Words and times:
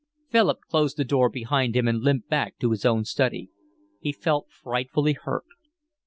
Philip 0.31 0.61
closed 0.67 0.97
the 0.97 1.03
door 1.03 1.29
behind 1.29 1.75
him 1.75 1.87
and 1.87 2.01
limped 2.01 2.27
back 2.27 2.57
to 2.57 2.71
his 2.71 2.85
own 2.87 3.05
study. 3.05 3.51
He 3.99 4.11
felt 4.11 4.49
frightfully 4.49 5.13
hurt. 5.13 5.45